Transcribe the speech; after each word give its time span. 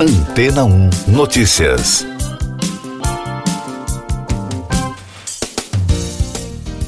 Antena 0.00 0.64
1 0.64 0.90
Notícias. 1.08 2.06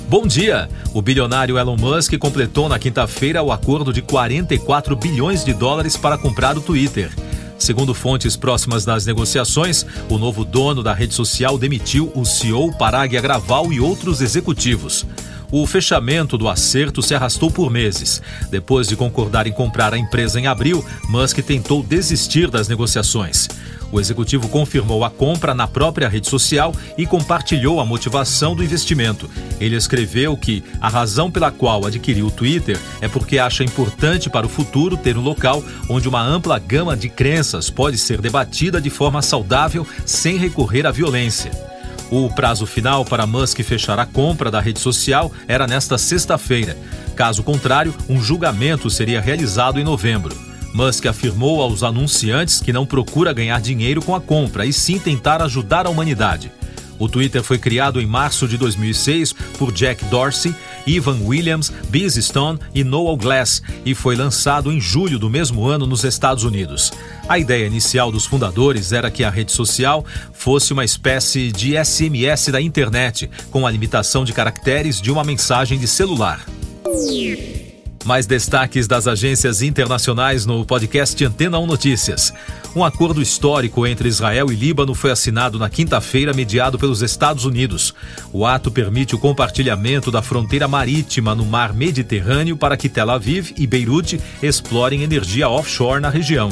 Bom 0.08 0.28
dia! 0.28 0.68
O 0.94 1.02
bilionário 1.02 1.58
Elon 1.58 1.76
Musk 1.76 2.16
completou 2.18 2.68
na 2.68 2.78
quinta-feira 2.78 3.42
o 3.42 3.50
acordo 3.50 3.92
de 3.92 4.00
44 4.00 4.94
bilhões 4.94 5.44
de 5.44 5.52
dólares 5.52 5.96
para 5.96 6.16
comprar 6.16 6.56
o 6.56 6.60
Twitter. 6.60 7.10
Segundo 7.58 7.94
fontes 7.94 8.36
próximas 8.36 8.84
das 8.84 9.04
negociações, 9.04 9.84
o 10.08 10.16
novo 10.16 10.44
dono 10.44 10.80
da 10.80 10.94
rede 10.94 11.12
social 11.12 11.58
demitiu 11.58 12.12
o 12.14 12.24
CEO 12.24 12.72
Parag 12.78 13.16
Agraval 13.16 13.72
e 13.72 13.80
outros 13.80 14.20
executivos. 14.20 15.04
O 15.52 15.66
fechamento 15.66 16.38
do 16.38 16.48
acerto 16.48 17.02
se 17.02 17.14
arrastou 17.14 17.50
por 17.50 17.70
meses. 17.70 18.22
Depois 18.50 18.86
de 18.86 18.96
concordar 18.96 19.46
em 19.46 19.52
comprar 19.52 19.92
a 19.92 19.98
empresa 19.98 20.38
em 20.38 20.46
abril, 20.46 20.84
Musk 21.08 21.38
tentou 21.40 21.82
desistir 21.82 22.48
das 22.48 22.68
negociações. 22.68 23.48
O 23.92 23.98
executivo 23.98 24.48
confirmou 24.48 25.04
a 25.04 25.10
compra 25.10 25.52
na 25.52 25.66
própria 25.66 26.08
rede 26.08 26.28
social 26.28 26.72
e 26.96 27.04
compartilhou 27.04 27.80
a 27.80 27.84
motivação 27.84 28.54
do 28.54 28.62
investimento. 28.62 29.28
Ele 29.60 29.74
escreveu 29.74 30.36
que 30.36 30.62
a 30.80 30.88
razão 30.88 31.30
pela 31.30 31.50
qual 31.50 31.84
adquiriu 31.84 32.26
o 32.26 32.30
Twitter 32.30 32.78
é 33.00 33.08
porque 33.08 33.38
acha 33.38 33.64
importante 33.64 34.30
para 34.30 34.46
o 34.46 34.48
futuro 34.48 34.96
ter 34.96 35.16
um 35.16 35.22
local 35.22 35.62
onde 35.88 36.08
uma 36.08 36.22
ampla 36.22 36.58
gama 36.58 36.96
de 36.96 37.08
crenças 37.08 37.68
pode 37.68 37.98
ser 37.98 38.20
debatida 38.20 38.80
de 38.80 38.90
forma 38.90 39.22
saudável 39.22 39.86
sem 40.06 40.36
recorrer 40.36 40.86
à 40.86 40.92
violência. 40.92 41.69
O 42.10 42.28
prazo 42.28 42.66
final 42.66 43.04
para 43.04 43.24
Musk 43.24 43.60
fechar 43.60 43.98
a 44.00 44.04
compra 44.04 44.50
da 44.50 44.60
rede 44.60 44.80
social 44.80 45.30
era 45.46 45.64
nesta 45.66 45.96
sexta-feira. 45.96 46.76
Caso 47.14 47.42
contrário, 47.44 47.94
um 48.08 48.20
julgamento 48.20 48.90
seria 48.90 49.20
realizado 49.20 49.78
em 49.78 49.84
novembro. 49.84 50.36
Musk 50.74 51.06
afirmou 51.06 51.62
aos 51.62 51.84
anunciantes 51.84 52.60
que 52.60 52.72
não 52.72 52.84
procura 52.84 53.32
ganhar 53.32 53.60
dinheiro 53.60 54.02
com 54.02 54.14
a 54.14 54.20
compra 54.20 54.66
e 54.66 54.72
sim 54.72 54.98
tentar 54.98 55.40
ajudar 55.40 55.86
a 55.86 55.90
humanidade. 55.90 56.50
O 56.98 57.08
Twitter 57.08 57.42
foi 57.42 57.58
criado 57.58 58.00
em 58.00 58.06
março 58.06 58.46
de 58.46 58.58
2006 58.58 59.32
por 59.56 59.72
Jack 59.72 60.04
Dorsey, 60.06 60.54
Ivan 60.86 61.20
Williams, 61.22 61.72
Biz 61.88 62.14
Stone 62.14 62.58
e 62.74 62.82
Noel 62.84 63.16
Glass 63.16 63.62
e 63.84 63.94
foi 63.94 64.16
lançado 64.16 64.72
em 64.72 64.80
julho 64.80 65.18
do 65.18 65.30
mesmo 65.30 65.66
ano 65.66 65.86
nos 65.86 66.04
Estados 66.04 66.44
Unidos. 66.44 66.92
A 67.28 67.38
ideia 67.38 67.66
inicial 67.66 68.10
dos 68.10 68.26
fundadores 68.26 68.92
era 68.92 69.10
que 69.10 69.24
a 69.24 69.30
rede 69.30 69.52
social 69.52 70.04
fosse 70.32 70.72
uma 70.72 70.84
espécie 70.84 71.52
de 71.52 71.76
SMS 71.82 72.50
da 72.50 72.60
internet, 72.60 73.30
com 73.50 73.66
a 73.66 73.70
limitação 73.70 74.24
de 74.24 74.32
caracteres 74.32 75.00
de 75.00 75.10
uma 75.10 75.24
mensagem 75.24 75.78
de 75.78 75.86
celular. 75.86 76.44
Mais 78.10 78.26
destaques 78.26 78.88
das 78.88 79.06
agências 79.06 79.62
internacionais 79.62 80.44
no 80.44 80.66
podcast 80.66 81.24
Antena 81.24 81.60
1 81.60 81.64
Notícias. 81.64 82.34
Um 82.74 82.84
acordo 82.84 83.22
histórico 83.22 83.86
entre 83.86 84.08
Israel 84.08 84.50
e 84.50 84.56
Líbano 84.56 84.96
foi 84.96 85.12
assinado 85.12 85.60
na 85.60 85.70
quinta-feira, 85.70 86.34
mediado 86.34 86.76
pelos 86.76 87.02
Estados 87.02 87.44
Unidos. 87.44 87.94
O 88.32 88.44
ato 88.44 88.68
permite 88.68 89.14
o 89.14 89.18
compartilhamento 89.18 90.10
da 90.10 90.22
fronteira 90.22 90.66
marítima 90.66 91.36
no 91.36 91.44
mar 91.44 91.72
Mediterrâneo 91.72 92.56
para 92.56 92.76
que 92.76 92.88
Tel 92.88 93.10
Aviv 93.10 93.52
e 93.56 93.64
Beirute 93.64 94.20
explorem 94.42 95.04
energia 95.04 95.48
offshore 95.48 96.02
na 96.02 96.10
região. 96.10 96.48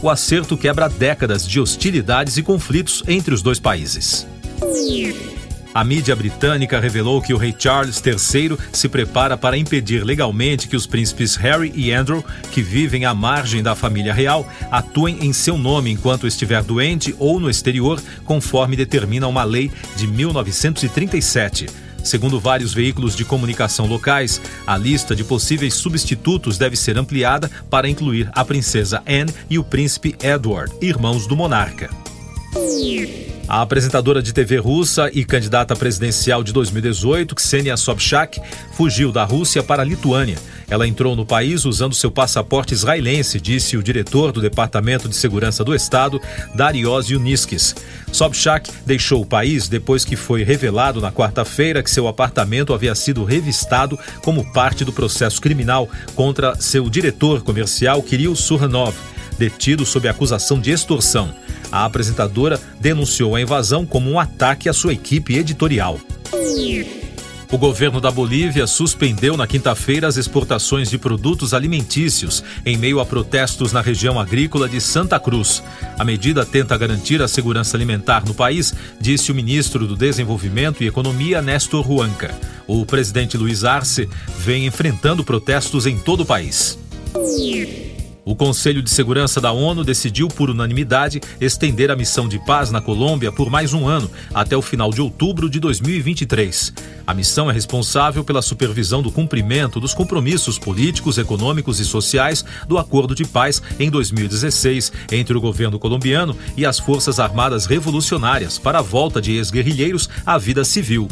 O 0.00 0.08
acerto 0.08 0.56
quebra 0.56 0.88
décadas 0.88 1.44
de 1.44 1.58
hostilidades 1.58 2.36
e 2.36 2.42
conflitos 2.44 3.02
entre 3.08 3.34
os 3.34 3.42
dois 3.42 3.58
países. 3.58 4.28
A 5.72 5.84
mídia 5.84 6.16
britânica 6.16 6.80
revelou 6.80 7.22
que 7.22 7.32
o 7.32 7.36
rei 7.36 7.54
Charles 7.56 8.02
III 8.04 8.58
se 8.72 8.88
prepara 8.88 9.36
para 9.36 9.56
impedir 9.56 10.04
legalmente 10.04 10.66
que 10.66 10.74
os 10.74 10.84
príncipes 10.84 11.36
Harry 11.36 11.72
e 11.76 11.92
Andrew, 11.92 12.24
que 12.50 12.60
vivem 12.60 13.04
à 13.04 13.14
margem 13.14 13.62
da 13.62 13.76
família 13.76 14.12
real, 14.12 14.48
atuem 14.68 15.24
em 15.24 15.32
seu 15.32 15.56
nome 15.56 15.90
enquanto 15.90 16.26
estiver 16.26 16.64
doente 16.64 17.14
ou 17.20 17.38
no 17.38 17.48
exterior, 17.48 18.02
conforme 18.24 18.76
determina 18.76 19.28
uma 19.28 19.44
lei 19.44 19.70
de 19.96 20.08
1937. 20.08 21.66
Segundo 22.02 22.40
vários 22.40 22.74
veículos 22.74 23.14
de 23.14 23.24
comunicação 23.24 23.86
locais, 23.86 24.40
a 24.66 24.76
lista 24.76 25.14
de 25.14 25.22
possíveis 25.22 25.74
substitutos 25.74 26.58
deve 26.58 26.74
ser 26.74 26.98
ampliada 26.98 27.48
para 27.68 27.88
incluir 27.88 28.28
a 28.32 28.44
princesa 28.44 29.02
Anne 29.06 29.32
e 29.48 29.56
o 29.58 29.62
príncipe 29.62 30.16
Edward, 30.20 30.74
irmãos 30.80 31.28
do 31.28 31.36
monarca. 31.36 31.90
A 33.50 33.62
apresentadora 33.62 34.22
de 34.22 34.32
TV 34.32 34.58
russa 34.58 35.10
e 35.12 35.24
candidata 35.24 35.74
presidencial 35.74 36.44
de 36.44 36.52
2018, 36.52 37.34
Ksenia 37.34 37.76
Sobchak, 37.76 38.40
fugiu 38.74 39.10
da 39.10 39.24
Rússia 39.24 39.60
para 39.60 39.82
a 39.82 39.84
Lituânia. 39.84 40.38
Ela 40.68 40.86
entrou 40.86 41.16
no 41.16 41.26
país 41.26 41.64
usando 41.64 41.92
seu 41.92 42.12
passaporte 42.12 42.74
israelense, 42.74 43.40
disse 43.40 43.76
o 43.76 43.82
diretor 43.82 44.30
do 44.30 44.40
Departamento 44.40 45.08
de 45.08 45.16
Segurança 45.16 45.64
do 45.64 45.74
Estado, 45.74 46.20
Darius 46.54 47.10
Yuniskis. 47.10 47.74
Sobchak 48.12 48.70
deixou 48.86 49.20
o 49.20 49.26
país 49.26 49.68
depois 49.68 50.04
que 50.04 50.14
foi 50.14 50.44
revelado 50.44 51.00
na 51.00 51.10
quarta-feira 51.10 51.82
que 51.82 51.90
seu 51.90 52.06
apartamento 52.06 52.72
havia 52.72 52.94
sido 52.94 53.24
revistado 53.24 53.98
como 54.22 54.52
parte 54.52 54.84
do 54.84 54.92
processo 54.92 55.40
criminal 55.40 55.88
contra 56.14 56.54
seu 56.54 56.88
diretor 56.88 57.42
comercial, 57.42 58.00
Kirill 58.00 58.36
Surhanov, 58.36 58.94
detido 59.36 59.84
sob 59.84 60.06
acusação 60.06 60.60
de 60.60 60.70
extorsão. 60.70 61.34
A 61.70 61.84
apresentadora 61.84 62.60
denunciou 62.80 63.36
a 63.36 63.40
invasão 63.40 63.86
como 63.86 64.10
um 64.10 64.18
ataque 64.18 64.68
à 64.68 64.72
sua 64.72 64.92
equipe 64.92 65.36
editorial. 65.36 65.98
O 67.52 67.58
governo 67.58 68.00
da 68.00 68.12
Bolívia 68.12 68.64
suspendeu 68.64 69.36
na 69.36 69.44
quinta-feira 69.44 70.06
as 70.06 70.16
exportações 70.16 70.88
de 70.88 70.96
produtos 70.96 71.52
alimentícios 71.52 72.44
em 72.64 72.76
meio 72.76 73.00
a 73.00 73.06
protestos 73.06 73.72
na 73.72 73.80
região 73.80 74.20
agrícola 74.20 74.68
de 74.68 74.80
Santa 74.80 75.18
Cruz. 75.18 75.60
A 75.98 76.04
medida 76.04 76.46
tenta 76.46 76.78
garantir 76.78 77.20
a 77.20 77.26
segurança 77.26 77.76
alimentar 77.76 78.24
no 78.24 78.34
país, 78.34 78.72
disse 79.00 79.32
o 79.32 79.34
ministro 79.34 79.84
do 79.84 79.96
Desenvolvimento 79.96 80.84
e 80.84 80.86
Economia, 80.86 81.42
Néstor 81.42 81.90
Huanca. 81.90 82.32
O 82.68 82.86
presidente 82.86 83.36
Luiz 83.36 83.64
Arce 83.64 84.08
vem 84.38 84.66
enfrentando 84.66 85.24
protestos 85.24 85.86
em 85.86 85.98
todo 85.98 86.20
o 86.20 86.26
país. 86.26 86.78
O 88.30 88.36
Conselho 88.36 88.80
de 88.80 88.88
Segurança 88.88 89.40
da 89.40 89.50
ONU 89.50 89.82
decidiu, 89.82 90.28
por 90.28 90.50
unanimidade, 90.50 91.20
estender 91.40 91.90
a 91.90 91.96
missão 91.96 92.28
de 92.28 92.38
paz 92.38 92.70
na 92.70 92.80
Colômbia 92.80 93.32
por 93.32 93.50
mais 93.50 93.74
um 93.74 93.88
ano, 93.88 94.08
até 94.32 94.56
o 94.56 94.62
final 94.62 94.92
de 94.92 95.02
outubro 95.02 95.50
de 95.50 95.58
2023. 95.58 96.72
A 97.04 97.12
missão 97.12 97.50
é 97.50 97.52
responsável 97.52 98.22
pela 98.22 98.40
supervisão 98.40 99.02
do 99.02 99.10
cumprimento 99.10 99.80
dos 99.80 99.92
compromissos 99.92 100.60
políticos, 100.60 101.18
econômicos 101.18 101.80
e 101.80 101.84
sociais 101.84 102.44
do 102.68 102.78
Acordo 102.78 103.16
de 103.16 103.24
Paz 103.24 103.60
em 103.80 103.90
2016 103.90 104.92
entre 105.10 105.36
o 105.36 105.40
governo 105.40 105.76
colombiano 105.76 106.36
e 106.56 106.64
as 106.64 106.78
Forças 106.78 107.18
Armadas 107.18 107.66
Revolucionárias 107.66 108.58
para 108.58 108.78
a 108.78 108.82
volta 108.82 109.20
de 109.20 109.32
ex-guerrilheiros 109.32 110.08
à 110.24 110.38
vida 110.38 110.62
civil. 110.62 111.08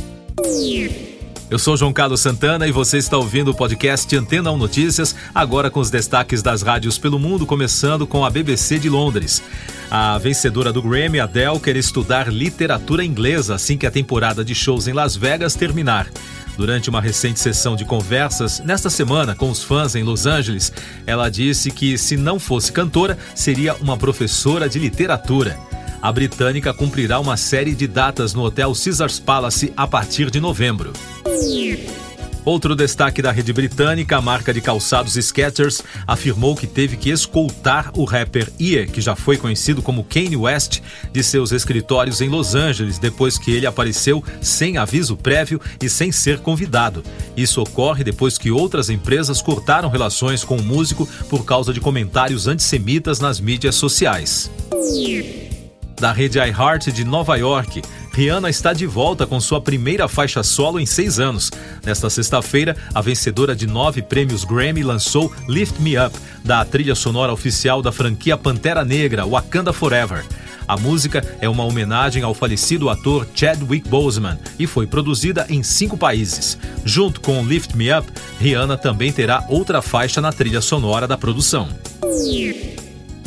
Eu 1.50 1.58
sou 1.58 1.78
João 1.78 1.94
Carlos 1.94 2.20
Santana 2.20 2.66
e 2.66 2.72
você 2.72 2.98
está 2.98 3.16
ouvindo 3.16 3.50
o 3.50 3.54
podcast 3.54 4.14
Antena 4.14 4.52
1 4.52 4.58
Notícias, 4.58 5.16
agora 5.34 5.70
com 5.70 5.80
os 5.80 5.88
destaques 5.88 6.42
das 6.42 6.60
rádios 6.60 6.98
pelo 6.98 7.18
mundo, 7.18 7.46
começando 7.46 8.06
com 8.06 8.22
a 8.22 8.28
BBC 8.28 8.78
de 8.78 8.90
Londres. 8.90 9.42
A 9.90 10.18
vencedora 10.18 10.70
do 10.74 10.82
Grammy, 10.82 11.20
Adele, 11.20 11.58
quer 11.58 11.74
estudar 11.76 12.30
literatura 12.30 13.02
inglesa 13.02 13.54
assim 13.54 13.78
que 13.78 13.86
a 13.86 13.90
temporada 13.90 14.44
de 14.44 14.54
shows 14.54 14.86
em 14.88 14.92
Las 14.92 15.16
Vegas 15.16 15.54
terminar. 15.54 16.06
Durante 16.58 16.90
uma 16.90 17.00
recente 17.00 17.40
sessão 17.40 17.74
de 17.74 17.86
conversas, 17.86 18.60
nesta 18.60 18.90
semana, 18.90 19.34
com 19.34 19.50
os 19.50 19.62
fãs 19.62 19.94
em 19.94 20.02
Los 20.02 20.26
Angeles, 20.26 20.70
ela 21.06 21.30
disse 21.30 21.70
que, 21.70 21.96
se 21.96 22.14
não 22.18 22.38
fosse 22.38 22.70
cantora, 22.70 23.16
seria 23.34 23.74
uma 23.76 23.96
professora 23.96 24.68
de 24.68 24.78
literatura 24.78 25.58
a 26.00 26.12
britânica 26.12 26.72
cumprirá 26.72 27.18
uma 27.18 27.36
série 27.36 27.74
de 27.74 27.86
datas 27.86 28.32
no 28.32 28.42
Hotel 28.42 28.72
Caesars 28.72 29.18
Palace 29.18 29.72
a 29.76 29.86
partir 29.86 30.30
de 30.30 30.40
novembro. 30.40 30.92
Outro 32.44 32.74
destaque 32.74 33.20
da 33.20 33.30
rede 33.30 33.52
britânica, 33.52 34.16
a 34.16 34.22
marca 34.22 34.52
de 34.54 34.60
calçados 34.60 35.14
Skechers, 35.14 35.82
afirmou 36.06 36.56
que 36.56 36.66
teve 36.66 36.96
que 36.96 37.10
escoltar 37.10 37.90
o 37.94 38.04
rapper 38.04 38.50
Ye, 38.60 38.86
que 38.86 39.00
já 39.00 39.14
foi 39.14 39.36
conhecido 39.36 39.82
como 39.82 40.04
Kanye 40.04 40.36
West, 40.36 40.80
de 41.12 41.22
seus 41.22 41.52
escritórios 41.52 42.20
em 42.20 42.28
Los 42.28 42.54
Angeles 42.54 42.98
depois 42.98 43.38
que 43.38 43.50
ele 43.50 43.66
apareceu 43.66 44.24
sem 44.40 44.78
aviso 44.78 45.16
prévio 45.16 45.60
e 45.82 45.88
sem 45.88 46.10
ser 46.10 46.38
convidado. 46.38 47.02
Isso 47.36 47.60
ocorre 47.60 48.02
depois 48.02 48.38
que 48.38 48.50
outras 48.50 48.88
empresas 48.88 49.42
cortaram 49.42 49.88
relações 49.88 50.42
com 50.42 50.56
o 50.56 50.62
músico 50.62 51.06
por 51.28 51.44
causa 51.44 51.72
de 51.72 51.80
comentários 51.80 52.46
antissemitas 52.46 53.20
nas 53.20 53.40
mídias 53.40 53.74
sociais 53.74 54.50
da 56.00 56.12
rede 56.12 56.38
iHeart 56.38 56.92
de 56.92 57.04
Nova 57.04 57.36
York. 57.36 57.82
Rihanna 58.12 58.50
está 58.50 58.72
de 58.72 58.86
volta 58.86 59.26
com 59.26 59.40
sua 59.40 59.60
primeira 59.60 60.08
faixa 60.08 60.42
solo 60.42 60.80
em 60.80 60.86
seis 60.86 61.18
anos. 61.18 61.50
Nesta 61.84 62.10
sexta-feira, 62.10 62.76
a 62.94 63.00
vencedora 63.00 63.54
de 63.54 63.66
nove 63.66 64.02
prêmios 64.02 64.44
Grammy 64.44 64.82
lançou 64.82 65.32
Lift 65.48 65.80
Me 65.80 65.98
Up, 65.98 66.16
da 66.44 66.64
trilha 66.64 66.94
sonora 66.94 67.32
oficial 67.32 67.80
da 67.80 67.92
franquia 67.92 68.36
Pantera 68.36 68.84
Negra, 68.84 69.26
Wakanda 69.26 69.72
Forever. 69.72 70.24
A 70.68 70.76
música 70.76 71.24
é 71.40 71.48
uma 71.48 71.64
homenagem 71.64 72.22
ao 72.22 72.34
falecido 72.34 72.90
ator 72.90 73.26
Chadwick 73.34 73.88
Boseman 73.88 74.38
e 74.58 74.66
foi 74.66 74.86
produzida 74.86 75.46
em 75.48 75.62
cinco 75.62 75.96
países. 75.96 76.58
Junto 76.84 77.22
com 77.22 77.42
Lift 77.42 77.74
Me 77.74 77.90
Up, 77.90 78.06
Rihanna 78.38 78.76
também 78.76 79.10
terá 79.10 79.46
outra 79.48 79.80
faixa 79.80 80.20
na 80.20 80.30
trilha 80.30 80.60
sonora 80.60 81.06
da 81.06 81.16
produção. 81.16 81.68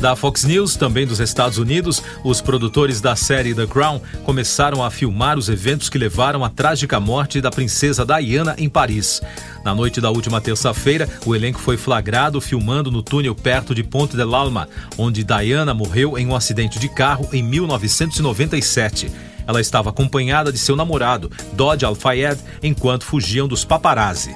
Da 0.02 0.16
Fox 0.16 0.44
News, 0.46 0.76
também 0.76 1.06
dos 1.06 1.20
Estados 1.20 1.60
Unidos, 1.60 2.02
os 2.24 2.42
produtores 2.42 3.00
da 3.00 3.16
série 3.16 3.54
The 3.54 3.68
Crown 3.68 4.02
começaram 4.24 4.84
a 4.84 4.90
filmar 4.90 5.38
os 5.38 5.48
eventos 5.48 5.90
que 5.90 5.98
levaram 6.00 6.44
à 6.44 6.50
trágica 6.50 7.00
morte 7.00 7.40
da 7.40 7.52
princesa 7.52 8.04
Diana 8.04 8.56
em 8.58 8.68
Paris. 8.68 9.22
Na 9.64 9.76
noite 9.76 10.02
da 10.02 10.10
última 10.10 10.42
terça-feira, 10.42 11.08
o 11.24 11.36
elenco 11.36 11.60
foi 11.60 11.78
flagrado 11.78 12.42
filmando 12.42 12.90
no 12.90 13.04
túnel 13.04 13.36
perto 13.36 13.76
de 13.76 13.84
Ponte 13.84 14.18
de 14.18 14.24
l'Alma, 14.24 14.68
onde 14.98 15.24
Diana 15.24 15.72
morreu 15.72 16.18
em 16.18 16.26
um 16.26 16.36
acidente 16.36 16.80
de 16.80 16.90
carro 16.90 17.30
em 17.32 17.44
1997. 17.44 19.12
Ela 19.46 19.62
estava 19.62 19.92
acompanhada 19.92 20.52
de 20.52 20.58
seu 20.58 20.76
namorado, 20.76 21.30
Dodge 21.54 21.86
Al-Fayed, 21.86 22.40
enquanto 22.64 23.06
fugiam 23.06 23.48
dos 23.48 23.64
paparazzi. 23.64 24.36